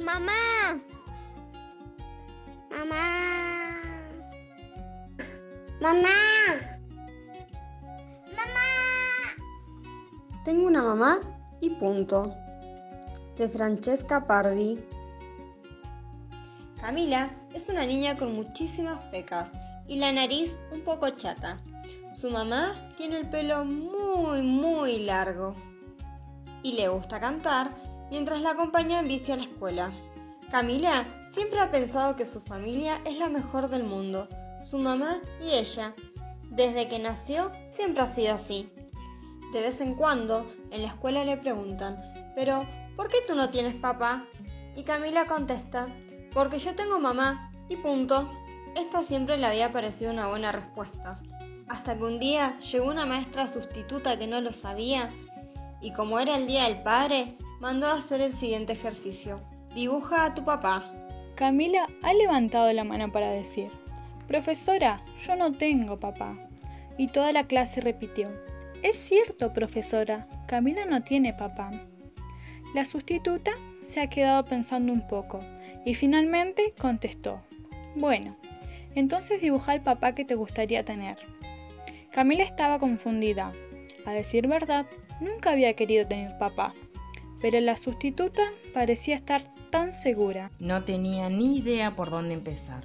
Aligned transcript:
Mamá. 0.00 0.80
Mamá. 2.70 3.82
Mamá. 5.78 6.16
Mamá. 8.34 8.68
Tengo 10.44 10.66
una 10.66 10.82
mamá 10.82 11.18
y 11.60 11.68
punto. 11.70 12.34
De 13.36 13.48
Francesca 13.50 14.26
Pardi. 14.26 14.82
Camila 16.80 17.30
es 17.54 17.68
una 17.68 17.84
niña 17.84 18.16
con 18.16 18.34
muchísimas 18.34 18.98
pecas 19.10 19.52
y 19.86 19.96
la 19.96 20.12
nariz 20.12 20.56
un 20.72 20.80
poco 20.80 21.10
chata. 21.10 21.60
Su 22.10 22.30
mamá 22.30 22.90
tiene 22.96 23.18
el 23.18 23.28
pelo 23.28 23.66
muy, 23.66 24.40
muy 24.40 25.00
largo 25.00 25.54
y 26.62 26.72
le 26.72 26.88
gusta 26.88 27.20
cantar 27.20 27.89
mientras 28.10 28.42
la 28.42 28.50
acompaña 28.50 29.00
en 29.00 29.08
bici 29.08 29.32
a 29.32 29.36
la 29.36 29.44
escuela. 29.44 29.92
Camila 30.50 31.06
siempre 31.32 31.60
ha 31.60 31.70
pensado 31.70 32.16
que 32.16 32.26
su 32.26 32.40
familia 32.40 33.00
es 33.04 33.18
la 33.18 33.28
mejor 33.28 33.68
del 33.68 33.84
mundo, 33.84 34.28
su 34.62 34.78
mamá 34.78 35.20
y 35.40 35.52
ella. 35.54 35.94
Desde 36.50 36.88
que 36.88 36.98
nació 36.98 37.52
siempre 37.68 38.02
ha 38.02 38.08
sido 38.08 38.34
así. 38.34 38.68
De 39.52 39.60
vez 39.60 39.80
en 39.80 39.94
cuando 39.94 40.52
en 40.70 40.82
la 40.82 40.88
escuela 40.88 41.24
le 41.24 41.36
preguntan, 41.36 42.00
pero 42.34 42.64
¿por 42.96 43.08
qué 43.08 43.18
tú 43.26 43.34
no 43.34 43.50
tienes 43.50 43.74
papá? 43.74 44.26
Y 44.76 44.82
Camila 44.82 45.26
contesta, 45.26 45.86
porque 46.32 46.58
yo 46.58 46.74
tengo 46.74 46.98
mamá 46.98 47.52
y 47.68 47.76
punto. 47.76 48.30
Esta 48.76 49.02
siempre 49.02 49.36
le 49.36 49.46
había 49.46 49.72
parecido 49.72 50.12
una 50.12 50.28
buena 50.28 50.52
respuesta. 50.52 51.20
Hasta 51.68 51.96
que 51.96 52.04
un 52.04 52.18
día 52.18 52.58
llegó 52.58 52.86
una 52.86 53.06
maestra 53.06 53.46
sustituta 53.46 54.18
que 54.18 54.26
no 54.26 54.40
lo 54.40 54.52
sabía 54.52 55.10
y 55.80 55.92
como 55.92 56.18
era 56.18 56.36
el 56.36 56.46
Día 56.46 56.64
del 56.64 56.82
Padre, 56.82 57.36
mandó 57.60 57.86
a 57.86 57.94
hacer 57.94 58.20
el 58.22 58.32
siguiente 58.32 58.72
ejercicio. 58.72 59.40
Dibuja 59.74 60.24
a 60.24 60.34
tu 60.34 60.44
papá. 60.44 60.90
Camila 61.36 61.86
ha 62.02 62.12
levantado 62.14 62.72
la 62.72 62.84
mano 62.84 63.12
para 63.12 63.30
decir, 63.30 63.70
Profesora, 64.26 65.02
yo 65.20 65.36
no 65.36 65.52
tengo 65.52 66.00
papá. 66.00 66.36
Y 66.96 67.08
toda 67.08 67.32
la 67.32 67.44
clase 67.44 67.80
repitió, 67.80 68.28
Es 68.82 68.96
cierto, 68.96 69.52
profesora, 69.52 70.26
Camila 70.46 70.86
no 70.86 71.02
tiene 71.02 71.32
papá. 71.32 71.70
La 72.74 72.84
sustituta 72.84 73.52
se 73.80 74.00
ha 74.00 74.08
quedado 74.08 74.44
pensando 74.44 74.92
un 74.92 75.06
poco 75.06 75.40
y 75.84 75.94
finalmente 75.94 76.74
contestó, 76.78 77.42
Bueno, 77.94 78.36
entonces 78.94 79.40
dibuja 79.40 79.74
el 79.74 79.80
papá 79.80 80.14
que 80.14 80.24
te 80.24 80.34
gustaría 80.34 80.84
tener. 80.84 81.18
Camila 82.10 82.42
estaba 82.42 82.78
confundida. 82.78 83.52
A 84.06 84.12
decir 84.12 84.46
verdad, 84.46 84.86
nunca 85.20 85.52
había 85.52 85.74
querido 85.74 86.06
tener 86.06 86.36
papá, 86.38 86.72
pero 87.40 87.60
la 87.60 87.76
sustituta 87.76 88.42
parecía 88.74 89.16
estar 89.16 89.42
tan 89.70 89.94
segura. 89.94 90.50
No 90.58 90.82
tenía 90.82 91.28
ni 91.28 91.58
idea 91.58 91.96
por 91.96 92.10
dónde 92.10 92.34
empezar. 92.34 92.84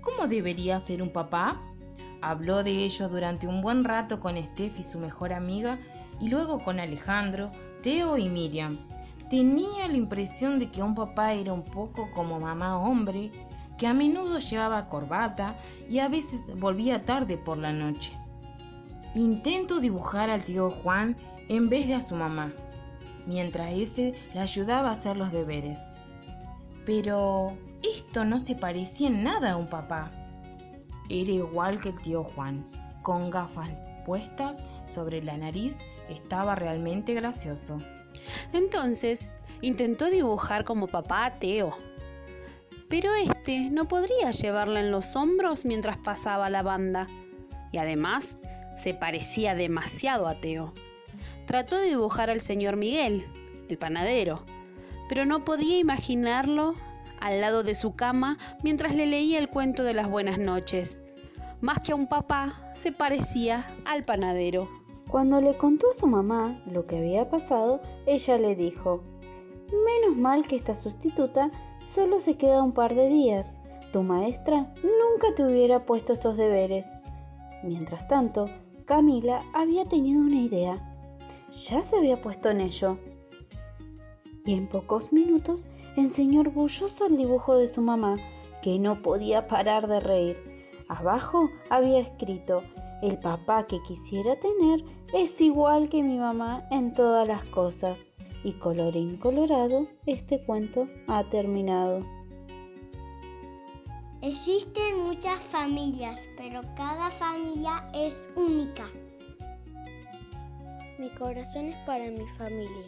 ¿Cómo 0.00 0.26
debería 0.26 0.78
ser 0.80 1.02
un 1.02 1.10
papá? 1.10 1.60
Habló 2.20 2.62
de 2.62 2.84
ello 2.84 3.08
durante 3.08 3.46
un 3.46 3.60
buen 3.60 3.84
rato 3.84 4.20
con 4.20 4.36
Steph 4.36 4.78
y 4.78 4.82
su 4.82 4.98
mejor 4.98 5.32
amiga 5.32 5.78
y 6.20 6.28
luego 6.28 6.58
con 6.58 6.80
Alejandro, 6.80 7.50
Teo 7.82 8.18
y 8.18 8.28
Miriam. 8.28 8.78
Tenía 9.30 9.88
la 9.88 9.96
impresión 9.96 10.58
de 10.58 10.70
que 10.70 10.82
un 10.82 10.94
papá 10.94 11.32
era 11.32 11.52
un 11.52 11.64
poco 11.64 12.10
como 12.12 12.38
mamá 12.38 12.78
hombre, 12.78 13.30
que 13.78 13.86
a 13.86 13.94
menudo 13.94 14.38
llevaba 14.38 14.86
corbata 14.86 15.56
y 15.90 15.98
a 15.98 16.08
veces 16.08 16.42
volvía 16.56 17.04
tarde 17.04 17.36
por 17.36 17.58
la 17.58 17.72
noche. 17.72 18.12
Intento 19.14 19.80
dibujar 19.80 20.30
al 20.30 20.44
tío 20.44 20.70
Juan 20.70 21.16
en 21.48 21.68
vez 21.68 21.88
de 21.88 21.94
a 21.94 22.00
su 22.00 22.14
mamá, 22.14 22.52
mientras 23.26 23.72
ese 23.72 24.14
le 24.34 24.40
ayudaba 24.40 24.90
a 24.90 24.92
hacer 24.92 25.16
los 25.16 25.32
deberes. 25.32 25.90
Pero 26.84 27.56
esto 27.82 28.24
no 28.24 28.40
se 28.40 28.54
parecía 28.54 29.08
en 29.08 29.24
nada 29.24 29.52
a 29.52 29.56
un 29.56 29.66
papá. 29.66 30.10
Era 31.08 31.32
igual 31.32 31.80
que 31.80 31.90
el 31.90 32.00
tío 32.00 32.24
Juan, 32.24 32.64
con 33.02 33.30
gafas 33.30 33.70
puestas 34.06 34.66
sobre 34.84 35.22
la 35.22 35.36
nariz, 35.36 35.82
estaba 36.08 36.54
realmente 36.54 37.14
gracioso. 37.14 37.80
Entonces, 38.52 39.30
intentó 39.60 40.10
dibujar 40.10 40.64
como 40.64 40.86
papá 40.86 41.26
a 41.26 41.38
Teo. 41.38 41.76
Pero 42.88 43.10
este 43.14 43.70
no 43.70 43.88
podría 43.88 44.30
llevarla 44.30 44.80
en 44.80 44.90
los 44.90 45.16
hombros 45.16 45.64
mientras 45.64 45.96
pasaba 45.96 46.50
la 46.50 46.62
banda. 46.62 47.08
Y 47.72 47.78
además, 47.78 48.38
se 48.76 48.94
parecía 48.94 49.54
demasiado 49.54 50.28
a 50.28 50.34
Teo. 50.34 50.72
Trató 51.46 51.76
de 51.76 51.88
dibujar 51.88 52.30
al 52.30 52.40
señor 52.40 52.76
Miguel, 52.76 53.24
el 53.68 53.78
panadero, 53.78 54.44
pero 55.08 55.24
no 55.24 55.44
podía 55.44 55.78
imaginarlo 55.78 56.74
al 57.20 57.40
lado 57.40 57.62
de 57.62 57.74
su 57.74 57.94
cama 57.94 58.38
mientras 58.62 58.94
le 58.94 59.06
leía 59.06 59.38
el 59.38 59.48
cuento 59.48 59.82
de 59.84 59.94
las 59.94 60.08
buenas 60.08 60.38
noches. 60.38 61.00
Más 61.60 61.78
que 61.80 61.92
a 61.92 61.96
un 61.96 62.06
papá, 62.06 62.70
se 62.74 62.92
parecía 62.92 63.66
al 63.86 64.04
panadero. 64.04 64.68
Cuando 65.08 65.40
le 65.40 65.56
contó 65.56 65.90
a 65.90 65.94
su 65.94 66.06
mamá 66.06 66.62
lo 66.66 66.86
que 66.86 66.98
había 66.98 67.28
pasado, 67.30 67.80
ella 68.06 68.36
le 68.38 68.54
dijo, 68.56 69.02
Menos 69.72 70.18
mal 70.18 70.46
que 70.46 70.56
esta 70.56 70.74
sustituta 70.74 71.50
solo 71.84 72.20
se 72.20 72.36
queda 72.36 72.62
un 72.62 72.72
par 72.72 72.94
de 72.94 73.08
días. 73.08 73.56
Tu 73.92 74.02
maestra 74.02 74.74
nunca 74.82 75.34
te 75.34 75.44
hubiera 75.44 75.86
puesto 75.86 76.12
esos 76.12 76.36
deberes. 76.36 76.86
Mientras 77.62 78.06
tanto, 78.08 78.50
Camila 78.84 79.42
había 79.54 79.84
tenido 79.84 80.20
una 80.20 80.36
idea. 80.36 80.93
Ya 81.56 81.82
se 81.82 81.96
había 81.96 82.16
puesto 82.16 82.50
en 82.50 82.60
ello. 82.60 82.98
Y 84.44 84.54
en 84.54 84.68
pocos 84.68 85.12
minutos 85.12 85.64
enseñó 85.96 86.40
orgulloso 86.40 87.06
el 87.06 87.16
dibujo 87.16 87.56
de 87.56 87.68
su 87.68 87.80
mamá, 87.80 88.16
que 88.62 88.78
no 88.78 89.02
podía 89.02 89.46
parar 89.46 89.86
de 89.86 90.00
reír. 90.00 90.36
Abajo 90.88 91.48
había 91.70 92.00
escrito, 92.00 92.62
el 93.02 93.18
papá 93.18 93.66
que 93.66 93.82
quisiera 93.82 94.38
tener 94.38 94.84
es 95.12 95.40
igual 95.40 95.88
que 95.88 96.02
mi 96.02 96.18
mamá 96.18 96.66
en 96.70 96.92
todas 96.92 97.26
las 97.26 97.44
cosas. 97.44 97.96
Y 98.42 98.52
colorín 98.52 99.16
colorado, 99.16 99.86
este 100.06 100.44
cuento 100.44 100.86
ha 101.06 101.24
terminado. 101.24 102.00
Existen 104.20 105.00
muchas 105.04 105.38
familias, 105.50 106.22
pero 106.36 106.62
cada 106.76 107.10
familia 107.10 107.88
es 107.94 108.28
única. 108.36 108.86
Mi 110.98 111.10
corazón 111.10 111.68
es 111.68 111.76
para 111.86 112.04
mi 112.04 112.24
familia. 112.38 112.86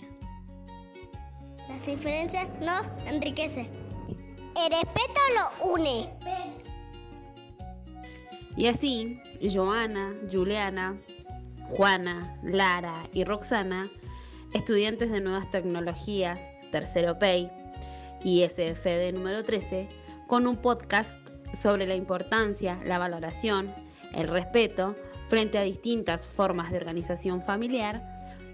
Las 1.69 1.85
diferencias 1.85 2.49
no 2.61 2.83
enriquecen. 3.07 3.69
El 4.57 4.71
respeto 4.71 5.21
lo 5.35 5.75
une. 5.75 6.09
Y 8.57 8.69
así, 8.69 9.21
Joana, 9.43 10.15
Juliana, 10.31 10.97
Juana, 11.71 12.39
Lara 12.43 13.03
y 13.13 13.25
Roxana, 13.25 13.91
estudiantes 14.55 15.11
de 15.11 15.21
nuevas 15.21 15.51
tecnologías, 15.51 16.49
tercero 16.71 17.19
PEI 17.19 17.51
y 18.23 18.49
SFD 18.49 19.13
número 19.13 19.45
13, 19.45 19.89
con 20.27 20.47
un 20.47 20.57
podcast 20.57 21.19
sobre 21.53 21.87
la 21.87 21.97
importancia, 21.97 22.79
la 22.85 22.99
valoración, 22.99 23.75
el 24.15 24.29
respeto 24.29 24.95
frente 25.29 25.59
a 25.59 25.63
distintas 25.63 26.27
formas 26.27 26.71
de 26.71 26.77
organización 26.77 27.43
familiar 27.43 28.03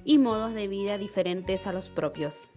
y 0.05 0.19
modos 0.19 0.55
de 0.55 0.69
vida 0.69 0.99
diferentes 0.99 1.67
a 1.67 1.73
los 1.73 1.91
propios. 1.91 2.49